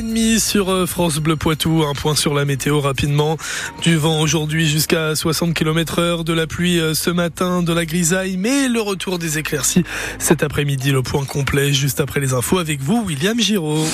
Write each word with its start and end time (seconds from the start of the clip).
demi 0.00 0.40
sur 0.40 0.70
euh, 0.70 0.86
France 0.86 1.18
Bleu 1.18 1.36
Poitou, 1.36 1.82
un 1.82 1.92
point 1.92 2.14
sur 2.14 2.32
la 2.32 2.46
météo 2.46 2.80
rapidement. 2.80 3.36
Du 3.82 3.96
vent 3.96 4.22
aujourd'hui 4.22 4.66
jusqu'à 4.66 5.14
60 5.14 5.52
km 5.52 5.98
heure, 5.98 6.24
de 6.24 6.32
la 6.32 6.46
pluie 6.46 6.80
euh, 6.80 6.94
ce 6.94 7.10
matin, 7.10 7.62
de 7.62 7.74
la 7.74 7.84
grisaille, 7.84 8.38
mais 8.38 8.68
le 8.68 8.80
retour 8.80 9.18
des 9.18 9.36
éclaircies 9.36 9.84
cet 10.18 10.42
après-midi, 10.42 10.92
le 10.92 11.02
point 11.02 11.26
complet 11.26 11.74
juste 11.74 12.00
après 12.00 12.20
les 12.20 12.32
infos 12.32 12.56
avec 12.56 12.80
vous, 12.80 13.04
William 13.04 13.38
Giraud. 13.38 13.84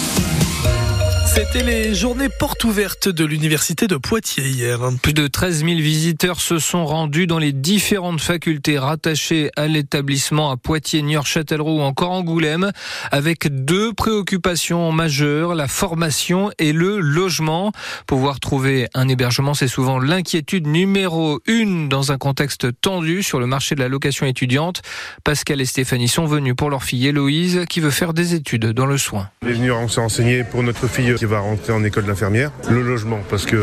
C'était 1.38 1.62
les 1.62 1.94
journées 1.94 2.28
portes 2.28 2.64
ouvertes 2.64 3.08
de 3.08 3.24
l'université 3.24 3.86
de 3.86 3.94
Poitiers 3.94 4.48
hier. 4.48 4.80
Plus 5.00 5.12
de 5.12 5.28
13 5.28 5.64
000 5.64 5.76
visiteurs 5.76 6.40
se 6.40 6.58
sont 6.58 6.84
rendus 6.84 7.28
dans 7.28 7.38
les 7.38 7.52
différentes 7.52 8.20
facultés 8.20 8.76
rattachées 8.76 9.52
à 9.54 9.68
l'établissement 9.68 10.50
à 10.50 10.56
Poitiers, 10.56 11.00
Niort, 11.00 11.28
Châtellerault 11.28 11.78
ou 11.78 11.82
encore 11.82 12.10
Angoulême, 12.10 12.72
avec 13.12 13.46
deux 13.46 13.92
préoccupations 13.92 14.90
majeures, 14.90 15.54
la 15.54 15.68
formation 15.68 16.50
et 16.58 16.72
le 16.72 16.98
logement. 16.98 17.70
Pouvoir 18.08 18.40
trouver 18.40 18.88
un 18.94 19.06
hébergement, 19.06 19.54
c'est 19.54 19.68
souvent 19.68 20.00
l'inquiétude 20.00 20.66
numéro 20.66 21.40
une 21.46 21.88
dans 21.88 22.10
un 22.10 22.18
contexte 22.18 22.80
tendu 22.80 23.22
sur 23.22 23.38
le 23.38 23.46
marché 23.46 23.76
de 23.76 23.80
la 23.80 23.88
location 23.88 24.26
étudiante. 24.26 24.82
Pascal 25.22 25.60
et 25.60 25.66
Stéphanie 25.66 26.08
sont 26.08 26.26
venus 26.26 26.56
pour 26.56 26.68
leur 26.68 26.82
fille 26.82 27.06
Héloïse 27.06 27.64
qui 27.70 27.78
veut 27.78 27.90
faire 27.90 28.12
des 28.12 28.34
études 28.34 28.66
dans 28.72 28.86
le 28.86 28.98
soin. 28.98 29.30
On 29.44 29.46
est 29.46 29.52
venu 29.52 29.70
se 29.88 30.00
renseigner 30.00 30.42
pour 30.42 30.64
notre 30.64 30.88
fille 30.88 31.14
qui 31.14 31.27
va 31.28 31.40
rentrer 31.40 31.72
en 31.72 31.84
école 31.84 32.04
d'infirmière. 32.04 32.50
Le 32.70 32.82
logement, 32.82 33.20
parce 33.28 33.46
qu'il 33.46 33.58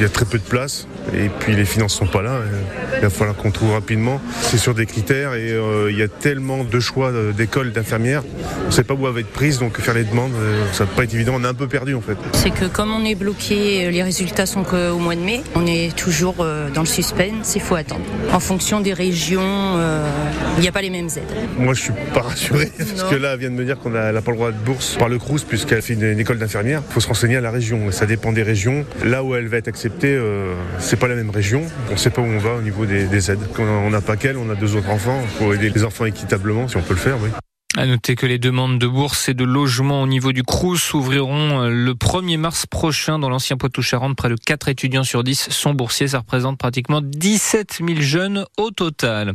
y 0.00 0.04
a 0.04 0.08
très 0.08 0.24
peu 0.24 0.38
de 0.38 0.44
place 0.44 0.86
et 1.12 1.28
puis 1.28 1.54
les 1.54 1.64
finances 1.64 1.94
sont 1.94 2.06
pas 2.06 2.22
là. 2.22 2.40
Il 2.96 3.00
va 3.02 3.10
falloir 3.10 3.36
qu'on 3.36 3.50
trouve 3.50 3.72
rapidement. 3.72 4.20
C'est 4.40 4.58
sur 4.58 4.74
des 4.74 4.86
critères 4.86 5.34
et 5.34 5.52
euh, 5.52 5.90
il 5.90 5.98
y 5.98 6.02
a 6.02 6.08
tellement 6.08 6.64
de 6.64 6.80
choix 6.80 7.12
d'écoles 7.36 7.72
d'infirmières. 7.72 8.22
On 8.64 8.66
ne 8.66 8.72
sait 8.72 8.84
pas 8.84 8.94
où 8.94 9.06
elle 9.06 9.12
va 9.12 9.20
être 9.20 9.32
prise, 9.32 9.58
donc 9.58 9.78
faire 9.80 9.94
les 9.94 10.04
demandes, 10.04 10.32
euh, 10.34 10.64
ça 10.72 10.84
va 10.84 10.90
pas 10.90 11.04
être 11.04 11.14
évident. 11.14 11.34
On 11.36 11.44
est 11.44 11.48
un 11.48 11.54
peu 11.54 11.68
perdu 11.68 11.94
en 11.94 12.00
fait. 12.00 12.16
C'est 12.32 12.50
que 12.50 12.66
comme 12.66 12.92
on 12.92 13.04
est 13.04 13.14
bloqué, 13.14 13.90
les 13.90 14.02
résultats 14.02 14.46
sont 14.46 14.64
qu'au 14.64 14.98
mois 14.98 15.14
de 15.14 15.20
mai. 15.20 15.42
On 15.54 15.66
est 15.66 15.94
toujours 15.96 16.36
euh, 16.40 16.70
dans 16.70 16.82
le 16.82 16.86
suspense, 16.86 17.54
il 17.54 17.60
faut 17.60 17.74
attendre. 17.74 18.04
En 18.32 18.40
fonction 18.40 18.80
des 18.80 18.92
régions, 18.92 19.78
il 20.56 20.62
n'y 20.62 20.68
a 20.68 20.72
pas 20.72 20.82
les 20.82 20.90
mêmes 20.90 21.08
aides. 21.08 21.34
Moi, 21.58 21.74
je 21.74 21.82
suis 21.82 21.92
pas 22.12 22.22
rassuré 22.22 22.70
parce 22.76 23.10
que 23.10 23.14
là, 23.16 23.32
elle 23.34 23.40
vient 23.40 23.50
de 23.50 23.54
me 23.54 23.64
dire 23.64 23.78
qu'on 23.78 23.90
n'a 23.90 24.12
pas 24.20 24.30
le 24.30 24.36
droit 24.36 24.50
de 24.50 24.56
bourse 24.56 24.96
par 24.96 25.08
le 25.08 25.18
Crous 25.18 25.44
puisqu'elle 25.44 25.82
fait 25.82 25.94
une, 25.94 26.18
école 26.18 26.38
d'infirmière. 26.38 26.82
Faut 26.94 27.00
se 27.00 27.08
renseigner 27.08 27.34
à 27.34 27.40
la 27.40 27.50
région. 27.50 27.90
Ça 27.90 28.06
dépend 28.06 28.30
des 28.30 28.44
régions. 28.44 28.86
Là 29.04 29.24
où 29.24 29.34
elle 29.34 29.48
va 29.48 29.56
être 29.56 29.66
acceptée, 29.66 30.14
euh, 30.14 30.54
c'est 30.78 30.96
pas 30.96 31.08
la 31.08 31.16
même 31.16 31.30
région. 31.30 31.62
On 31.90 31.96
sait 31.96 32.10
pas 32.10 32.22
où 32.22 32.26
on 32.26 32.38
va 32.38 32.54
au 32.54 32.62
niveau 32.62 32.86
des, 32.86 33.32
aides. 33.32 33.40
on 33.58 33.90
n'a 33.90 34.00
pas 34.00 34.16
qu'elle, 34.16 34.36
on 34.36 34.48
a 34.48 34.54
deux 34.54 34.76
autres 34.76 34.90
enfants. 34.90 35.20
Il 35.24 35.44
faut 35.44 35.52
aider 35.52 35.70
les 35.70 35.82
enfants 35.82 36.04
équitablement 36.04 36.68
si 36.68 36.76
on 36.76 36.82
peut 36.82 36.94
le 36.94 37.00
faire. 37.00 37.16
Oui. 37.20 37.30
À 37.76 37.86
noter 37.86 38.14
que 38.14 38.24
les 38.24 38.38
demandes 38.38 38.78
de 38.78 38.86
bourse 38.86 39.28
et 39.28 39.34
de 39.34 39.42
logement 39.42 40.02
au 40.02 40.06
niveau 40.06 40.30
du 40.30 40.44
CRUS 40.44 40.78
s'ouvriront 40.78 41.62
euh, 41.62 41.68
le 41.70 41.92
1er 41.94 42.38
mars 42.38 42.66
prochain 42.66 43.18
dans 43.18 43.28
l'ancien 43.28 43.56
Poitou-Charentes. 43.56 44.14
Près 44.14 44.28
de 44.28 44.36
4 44.36 44.68
étudiants 44.68 45.02
sur 45.02 45.24
10 45.24 45.50
sont 45.50 45.74
boursiers. 45.74 46.06
Ça 46.06 46.18
représente 46.18 46.56
pratiquement 46.56 47.00
17 47.02 47.80
000 47.84 48.00
jeunes 48.00 48.46
au 48.58 48.70
total. 48.70 49.32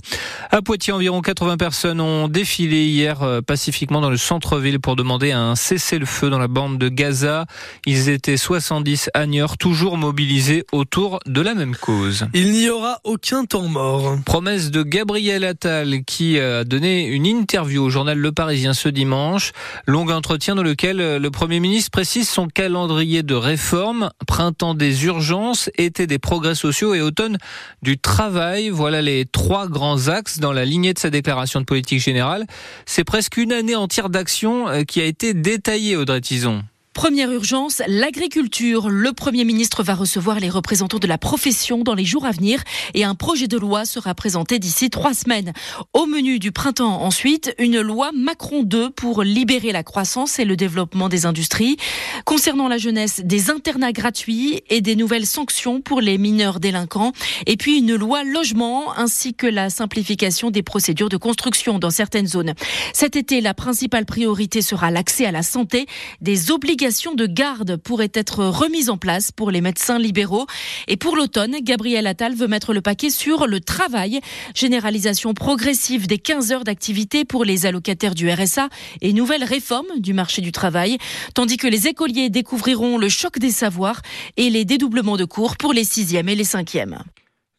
À 0.51 0.61
Poitiers, 0.61 0.93
environ 0.93 1.19
80 1.19 1.57
personnes 1.57 1.99
ont 1.99 2.29
défilé 2.29 2.85
hier 2.85 3.23
euh, 3.23 3.41
pacifiquement 3.41 3.99
dans 3.99 4.09
le 4.09 4.15
centre-ville 4.15 4.79
pour 4.79 4.95
demander 4.95 5.33
un 5.33 5.55
cessez-le-feu 5.55 6.29
dans 6.29 6.39
la 6.39 6.47
bande 6.47 6.77
de 6.77 6.87
Gaza. 6.87 7.45
Ils 7.85 8.07
étaient 8.07 8.37
70 8.37 9.09
à 9.13 9.25
Niort, 9.25 9.57
toujours 9.57 9.97
mobilisés 9.97 10.63
autour 10.71 11.19
de 11.25 11.41
la 11.41 11.55
même 11.55 11.75
cause. 11.75 12.25
Il 12.33 12.53
n'y 12.53 12.69
aura 12.69 12.99
aucun 13.03 13.43
temps 13.43 13.67
mort. 13.67 14.15
Promesse 14.25 14.71
de 14.71 14.81
Gabriel 14.81 15.43
Attal 15.43 16.05
qui 16.05 16.39
a 16.39 16.63
donné 16.63 17.05
une 17.05 17.25
interview 17.25 17.83
au 17.83 17.89
journal 17.89 18.17
Le 18.17 18.28
Parisien 18.29 18.73
ce 18.73 18.89
dimanche. 18.89 19.51
Long 19.85 20.07
entretien 20.09 20.55
dans 20.55 20.63
lequel 20.63 21.01
euh, 21.01 21.19
le 21.19 21.31
Premier 21.31 21.59
ministre 21.59 21.91
précise 21.91 22.29
son 22.29 22.47
calendrier 22.47 23.23
de 23.23 23.35
réforme, 23.35 24.09
printemps 24.27 24.73
des 24.73 25.05
urgences, 25.05 25.69
été 25.77 26.07
des 26.07 26.19
progrès 26.19 26.55
sociaux 26.55 26.93
et 26.93 27.01
automne 27.01 27.37
du 27.81 27.97
travail. 27.97 28.69
Voilà 28.69 29.01
les 29.01 29.25
trois 29.25 29.67
grands 29.67 30.07
axes 30.07 30.39
dans 30.39 30.53
la 30.53 30.65
lignée 30.65 30.93
de 30.93 30.99
sa 30.99 31.09
déclaration 31.09 31.59
de 31.59 31.65
politique 31.65 32.01
générale. 32.01 32.45
C'est 32.85 33.03
presque 33.03 33.37
une 33.37 33.53
année 33.53 33.75
entière 33.75 34.09
d'action 34.09 34.67
euh, 34.67 34.83
qui 34.83 35.01
a 35.01 35.05
été 35.05 35.33
détaillée, 35.33 35.95
Audrey 35.95 36.21
Tison. 36.21 36.63
Première 36.99 37.31
urgence, 37.31 37.81
l'agriculture. 37.87 38.89
Le 38.89 39.13
Premier 39.13 39.45
ministre 39.45 39.83
va 39.83 39.95
recevoir 39.95 40.41
les 40.41 40.49
représentants 40.49 40.99
de 40.99 41.07
la 41.07 41.17
profession 41.17 41.81
dans 41.81 41.93
les 41.95 42.03
jours 42.03 42.25
à 42.25 42.31
venir 42.31 42.61
et 42.93 43.05
un 43.05 43.15
projet 43.15 43.47
de 43.47 43.57
loi 43.57 43.85
sera 43.85 44.13
présenté 44.13 44.59
d'ici 44.59 44.89
trois 44.89 45.13
semaines. 45.13 45.53
Au 45.93 46.07
menu 46.07 46.39
du 46.39 46.51
printemps 46.51 47.01
ensuite, 47.01 47.55
une 47.57 47.79
loi 47.79 48.11
Macron 48.13 48.63
2 48.63 48.89
pour 48.89 49.23
libérer 49.23 49.71
la 49.71 49.81
croissance 49.81 50.39
et 50.39 50.45
le 50.45 50.57
développement 50.57 51.07
des 51.07 51.25
industries. 51.25 51.77
Concernant 52.25 52.67
la 52.67 52.77
jeunesse, 52.77 53.21
des 53.23 53.49
internats 53.49 53.93
gratuits 53.93 54.61
et 54.69 54.81
des 54.81 54.97
nouvelles 54.97 55.25
sanctions 55.25 55.79
pour 55.79 56.01
les 56.01 56.17
mineurs 56.17 56.59
délinquants. 56.59 57.13
Et 57.45 57.55
puis 57.55 57.77
une 57.77 57.95
loi 57.95 58.25
logement 58.25 58.91
ainsi 58.97 59.33
que 59.33 59.47
la 59.47 59.69
simplification 59.69 60.51
des 60.51 60.63
procédures 60.63 61.07
de 61.07 61.15
construction 61.15 61.79
dans 61.79 61.91
certaines 61.91 62.27
zones. 62.27 62.55
Cet 62.91 63.15
été, 63.15 63.39
la 63.39 63.53
principale 63.53 64.05
priorité 64.05 64.61
sera 64.61 64.91
l'accès 64.91 65.25
à 65.25 65.31
la 65.31 65.43
santé, 65.43 65.85
des 66.19 66.51
obligations 66.51 66.88
de 66.89 67.27
garde 67.27 67.77
pourrait 67.77 68.11
être 68.15 68.43
remise 68.45 68.89
en 68.89 68.97
place 68.97 69.31
pour 69.31 69.51
les 69.51 69.61
médecins 69.61 69.99
libéraux. 69.99 70.47
Et 70.87 70.97
pour 70.97 71.15
l'automne, 71.15 71.57
Gabriel 71.61 72.07
Attal 72.07 72.33
veut 72.33 72.47
mettre 72.47 72.73
le 72.73 72.81
paquet 72.81 73.11
sur 73.11 73.45
le 73.45 73.59
travail. 73.59 74.21
Généralisation 74.55 75.35
progressive 75.35 76.07
des 76.07 76.17
15 76.17 76.51
heures 76.51 76.63
d'activité 76.63 77.25
pour 77.25 77.45
les 77.45 77.67
allocataires 77.67 78.15
du 78.15 78.31
RSA 78.31 78.69
et 79.01 79.13
nouvelle 79.13 79.43
réforme 79.43 79.99
du 79.99 80.13
marché 80.13 80.41
du 80.41 80.51
travail. 80.51 80.97
Tandis 81.35 81.57
que 81.57 81.67
les 81.67 81.87
écoliers 81.87 82.31
découvriront 82.31 82.97
le 82.97 83.07
choc 83.07 83.37
des 83.37 83.51
savoirs 83.51 84.01
et 84.35 84.49
les 84.49 84.65
dédoublements 84.65 85.17
de 85.17 85.25
cours 85.25 85.57
pour 85.57 85.73
les 85.73 85.83
sixièmes 85.83 86.29
et 86.29 86.35
les 86.35 86.43
cinquièmes. 86.43 87.03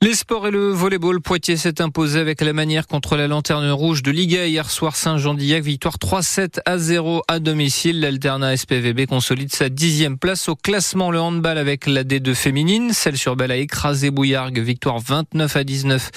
Les 0.03 0.15
sports 0.15 0.49
et 0.49 0.51
le 0.51 0.71
volleyball, 0.71 1.21
Poitiers 1.21 1.59
s'est 1.59 1.83
imposé 1.83 2.19
avec 2.19 2.41
la 2.41 2.55
manière 2.55 2.87
contre 2.87 3.17
la 3.17 3.29
lanterne 3.29 3.71
rouge 3.71 4.03
de 4.03 4.11
Liga 4.11 4.47
hier 4.47 4.71
soir 4.71 4.97
Saint-Jean-d'Illac. 4.97 5.63
Victoire 5.63 5.97
3-7 5.99 6.61
à 6.65 6.79
0 6.79 7.23
à 7.29 7.39
domicile. 7.39 8.01
L'Alterna 8.01 8.57
SPVB 8.57 9.05
consolide 9.07 9.53
sa 9.53 9.69
dixième 9.69 10.17
place 10.17 10.49
au 10.49 10.57
classement. 10.57 11.11
Le 11.11 11.21
handball 11.21 11.59
avec 11.59 11.87
la 11.87 12.03
D2 12.03 12.33
féminine. 12.33 12.95
Celle 12.95 13.19
sur 13.19 13.37
Belle 13.37 13.51
a 13.51 13.59
écrasé 13.59 14.11
Bouillargues. 14.11 14.61
Victoire 14.61 15.01
29 15.01 15.57
à 15.57 15.65
19 15.65 16.11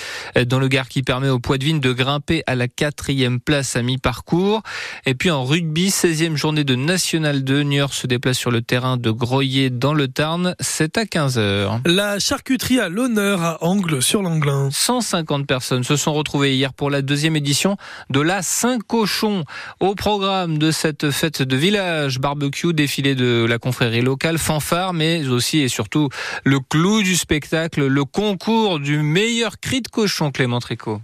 dans 0.47 0.59
le 0.59 0.69
Gard 0.69 0.87
qui 0.87 1.03
permet 1.03 1.27
au 1.27 1.39
Poitvin 1.39 1.79
de 1.79 1.91
grimper 1.91 2.41
à 2.47 2.55
la 2.55 2.69
quatrième 2.69 3.41
place 3.41 3.75
à 3.75 3.81
mi-parcours. 3.81 4.63
Et 5.05 5.13
puis 5.13 5.29
en 5.29 5.43
rugby, 5.43 5.89
16e 5.89 6.37
journée 6.37 6.63
de 6.63 6.75
National 6.75 7.43
2. 7.43 7.63
Niort 7.63 7.93
se 7.93 8.07
déplace 8.07 8.37
sur 8.37 8.49
le 8.49 8.61
terrain 8.61 8.95
de 8.95 9.11
Groyer 9.11 9.69
dans 9.69 9.93
le 9.93 10.07
Tarn. 10.07 10.55
C'est 10.61 10.97
à 10.97 11.03
15h. 11.03 11.81
La 11.85 12.19
charcuterie 12.19 12.79
à 12.79 12.87
l'honneur 12.87 13.41
à 13.41 13.72
sur 13.99 14.21
l'Anglin. 14.21 14.69
150 14.71 15.47
personnes 15.47 15.83
se 15.83 15.95
sont 15.95 16.13
retrouvées 16.13 16.55
hier 16.55 16.73
pour 16.73 16.89
la 16.89 17.01
deuxième 17.01 17.35
édition 17.35 17.77
de 18.09 18.19
la 18.19 18.41
Saint-Cochon. 18.41 19.45
Au 19.79 19.95
programme 19.95 20.57
de 20.57 20.69
cette 20.71 21.11
fête 21.11 21.41
de 21.41 21.55
village, 21.55 22.19
barbecue, 22.19 22.73
défilé 22.73 23.15
de 23.15 23.45
la 23.47 23.57
confrérie 23.57 24.01
locale, 24.01 24.37
fanfare, 24.37 24.93
mais 24.93 25.27
aussi 25.27 25.59
et 25.59 25.69
surtout 25.69 26.09
le 26.43 26.59
clou 26.59 27.01
du 27.01 27.15
spectacle, 27.15 27.85
le 27.85 28.05
concours 28.05 28.79
du 28.79 28.99
meilleur 28.99 29.59
cri 29.59 29.81
de 29.81 29.87
cochon, 29.87 30.31
Clément 30.31 30.59
Tricot. 30.59 31.01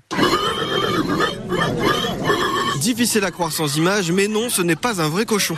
Difficile 2.79 3.25
à 3.25 3.31
croire 3.31 3.51
sans 3.51 3.77
image, 3.77 4.11
mais 4.11 4.27
non, 4.27 4.49
ce 4.49 4.61
n'est 4.61 4.75
pas 4.75 5.01
un 5.01 5.09
vrai 5.09 5.25
cochon. 5.25 5.55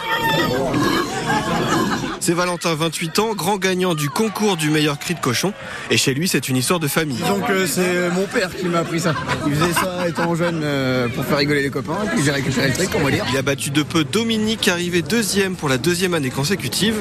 C'est 2.22 2.34
Valentin, 2.34 2.76
28 2.76 3.18
ans, 3.18 3.34
grand 3.34 3.58
gagnant 3.58 3.96
du 3.96 4.08
concours 4.08 4.56
du 4.56 4.70
meilleur 4.70 5.00
cri 5.00 5.16
de 5.16 5.20
cochon. 5.20 5.54
Et 5.90 5.98
chez 5.98 6.14
lui, 6.14 6.28
c'est 6.28 6.50
une 6.50 6.56
histoire 6.56 6.80
de 6.80 6.88
famille. 6.88 7.18
Donc 7.28 7.46
c'est 7.66 8.12
mon 8.12 8.28
père 8.28 8.56
qui 8.56 8.68
m'a 8.68 8.80
appris 8.80 9.00
ça. 9.00 9.16
Il 9.48 9.56
faisait 9.56 9.74
ça 9.74 10.08
étant 10.08 10.36
jeune 10.36 10.62
euh, 10.64 11.08
pour 11.08 11.26
faire 11.26 11.40
rigoler 11.40 11.64
les 11.64 11.72
copains. 11.72 11.98
Puis 12.14 12.24
j'ai 12.24 12.30
récupéré 12.30 12.68
le 12.68 12.74
truc, 12.76 12.90
on 12.96 13.04
va 13.04 13.10
dire. 13.10 13.26
Il 13.32 13.38
a 13.40 13.42
battu 13.42 13.72
de 13.72 13.82
peu 13.82 14.04
Dominique, 14.04 14.68
arrivé 14.68 15.02
deuxième 15.02 15.56
pour 15.56 15.68
la 15.68 15.80
deuxième 15.80 16.14
année 16.14 16.30
consécutive. 16.30 16.94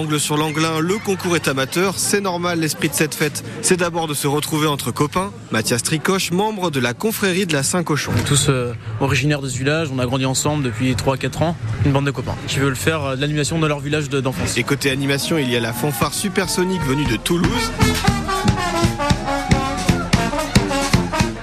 Angle 0.00 0.18
sur 0.18 0.38
l'Anglin, 0.38 0.80
le 0.80 0.96
concours 0.96 1.36
est 1.36 1.46
amateur. 1.46 1.98
C'est 1.98 2.22
normal, 2.22 2.60
l'esprit 2.60 2.88
de 2.88 2.94
cette 2.94 3.14
fête, 3.14 3.44
c'est 3.60 3.76
d'abord 3.76 4.08
de 4.08 4.14
se 4.14 4.26
retrouver 4.26 4.66
entre 4.66 4.90
copains. 4.92 5.30
Mathias 5.50 5.82
Tricoche, 5.82 6.30
membre 6.30 6.70
de 6.70 6.80
la 6.80 6.94
confrérie 6.94 7.44
de 7.44 7.52
la 7.52 7.62
Saint-Cochon. 7.62 8.12
Tous 8.24 8.48
euh, 8.48 8.72
originaires 9.00 9.42
de 9.42 9.48
ce 9.50 9.58
village, 9.58 9.90
on 9.92 9.98
a 9.98 10.06
grandi 10.06 10.24
ensemble 10.24 10.64
depuis 10.64 10.94
3-4 10.94 11.42
ans. 11.42 11.56
Une 11.84 11.92
bande 11.92 12.06
de 12.06 12.12
copains 12.12 12.34
qui 12.46 12.60
veulent 12.60 12.76
faire 12.76 13.04
euh, 13.04 13.16
de 13.16 13.20
l'animation 13.20 13.58
dans 13.58 13.68
leur 13.68 13.80
village 13.80 14.08
d'enfance. 14.08 14.56
Et 14.56 14.62
côté 14.62 14.90
animation, 14.90 15.36
il 15.36 15.50
y 15.50 15.56
a 15.56 15.60
la 15.60 15.74
fanfare 15.74 16.14
supersonique 16.14 16.82
venue 16.86 17.04
de 17.04 17.16
Toulouse. 17.16 17.70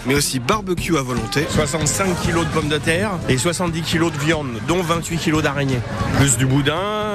mais 0.07 0.15
aussi 0.15 0.39
barbecue 0.39 0.97
à 0.97 1.01
volonté. 1.01 1.45
65 1.49 2.07
kg 2.25 2.39
de 2.39 2.53
pommes 2.53 2.69
de 2.69 2.77
terre 2.77 3.11
et 3.27 3.37
70 3.37 3.81
kg 3.81 4.11
de 4.11 4.17
viande, 4.17 4.47
dont 4.67 4.81
28 4.81 5.17
kg 5.17 5.41
d'araignées. 5.41 5.79
Plus 6.17 6.37
du 6.37 6.45
boudin, 6.45 7.06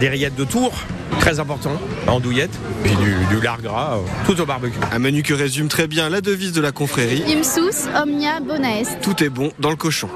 des 0.00 0.08
rillettes 0.08 0.36
de 0.36 0.44
tour, 0.44 0.72
très 1.20 1.40
important, 1.40 1.72
en 2.06 2.20
douillette, 2.20 2.50
puis 2.82 2.94
du, 2.96 3.14
du 3.34 3.40
lard 3.42 3.60
gras, 3.60 3.96
euh, 3.96 4.26
tout 4.26 4.40
au 4.40 4.46
barbecue. 4.46 4.78
Un 4.92 4.98
menu 4.98 5.22
que 5.22 5.34
résume 5.34 5.68
très 5.68 5.86
bien 5.86 6.08
la 6.08 6.20
devise 6.20 6.52
de 6.52 6.60
la 6.60 6.72
confrérie. 6.72 7.22
Imsus 7.26 7.88
omnia 8.00 8.40
bonaest. 8.40 9.00
Tout 9.02 9.22
est 9.22 9.28
bon 9.28 9.52
dans 9.58 9.70
le 9.70 9.76
cochon. 9.76 10.08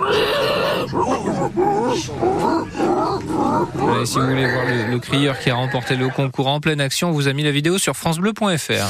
si 4.04 4.18
vous 4.18 4.26
voulez 4.26 4.46
voir 4.50 4.64
le, 4.66 4.92
le 4.92 4.98
crieur 4.98 5.38
qui 5.38 5.50
a 5.50 5.54
remporté 5.54 5.96
le 5.96 6.08
concours 6.08 6.48
en 6.48 6.60
pleine 6.60 6.80
action, 6.80 7.08
on 7.08 7.12
vous 7.12 7.28
a 7.28 7.32
mis 7.32 7.42
la 7.42 7.50
vidéo 7.50 7.78
sur 7.78 7.96
francebleu.fr. 7.96 8.88